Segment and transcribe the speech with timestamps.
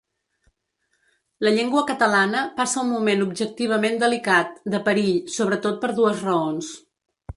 [1.47, 6.73] La llengua catalana passa un moment objectivament delicat, de perill, sobretot per dues raons.